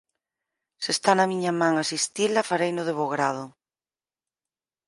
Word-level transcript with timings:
Se 0.83 0.91
está 0.95 1.11
na 1.15 1.29
miña 1.31 1.51
man 1.61 1.73
asistila, 1.83 2.47
fareino 2.49 2.81
de 2.85 2.93
bo 2.99 3.07
grado. 3.13 3.45